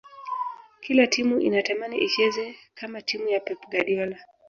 kila 0.81 1.07
timu 1.07 1.39
inatamani 1.41 1.97
icheze 1.97 2.55
kama 2.75 3.01
timu 3.01 3.29
ya 3.29 3.39
pep 3.39 3.59
guardiola 3.69 4.17